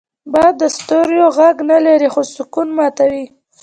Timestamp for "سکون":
2.35-2.67